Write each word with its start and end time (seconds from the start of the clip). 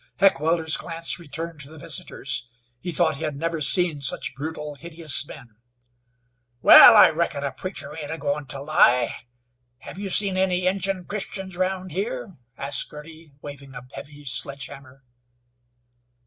Heckewelder's 0.17 0.77
glance 0.77 1.19
returned 1.19 1.59
to 1.59 1.69
the 1.69 1.77
visitors. 1.77 2.47
He 2.79 2.91
thought 2.91 3.17
he 3.17 3.23
had 3.23 3.35
never 3.35 3.61
seen 3.61 4.01
such 4.01 4.33
brutal, 4.33 4.73
hideous 4.73 5.23
men. 5.27 5.57
"Wal, 6.63 6.95
I 6.97 7.09
reckon 7.11 7.43
a 7.43 7.51
preacher 7.51 7.95
ain't 7.95 8.09
agoin' 8.09 8.47
to 8.47 8.63
lie. 8.63 9.25
Hev 9.77 9.99
you 9.99 10.09
seen 10.09 10.37
any 10.37 10.65
Injun 10.65 11.05
Christians 11.05 11.55
round 11.55 11.91
here?" 11.91 12.35
asked 12.57 12.89
Girty, 12.89 13.33
waving 13.43 13.75
a 13.75 13.85
heavy 13.93 14.25
sledge 14.25 14.65
hammer. 14.65 15.03